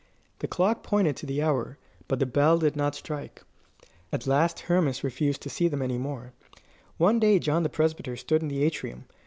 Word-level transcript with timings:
The 0.39 0.47
clock 0.47 0.81
pointed 0.81 1.15
to 1.17 1.27
the 1.27 1.43
hour, 1.43 1.77
but 2.07 2.17
the 2.17 2.25
bell 2.25 2.57
did 2.57 2.75
not 2.75 2.95
strike. 2.95 3.43
At 4.11 4.25
last 4.25 4.61
Hermas 4.61 5.03
refused 5.03 5.43
to 5.43 5.49
see 5.51 5.67
them 5.67 5.83
any 5.83 5.99
more. 5.99 6.33
One 6.97 7.19
day 7.19 7.37
John 7.37 7.61
the 7.61 7.69
Presbyter 7.69 8.15
stood 8.15 8.41
in 8.41 8.47
the 8.47 8.63
atrium. 8.63 9.05